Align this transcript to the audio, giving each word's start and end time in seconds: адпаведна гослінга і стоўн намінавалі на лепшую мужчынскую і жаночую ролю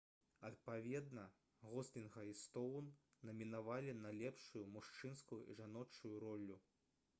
адпаведна 0.47 1.25
гослінга 1.73 2.23
і 2.29 2.33
стоўн 2.39 2.89
намінавалі 3.29 3.95
на 4.01 4.15
лепшую 4.23 4.65
мужчынскую 4.79 5.41
і 5.51 5.59
жаночую 5.63 6.15
ролю 6.27 6.61